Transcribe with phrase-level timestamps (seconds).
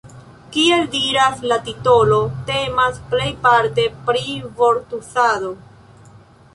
[0.53, 2.17] Kiel diras la titolo,
[2.49, 4.27] temas plejparte pri
[4.63, 5.55] vortuzado.